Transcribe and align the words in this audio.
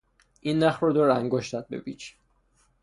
این 0.41 0.59
نخ 0.63 0.83
را 0.83 0.91
دور 0.93 1.09
انگشتت 1.09 1.67
بپیچ. 1.67 2.15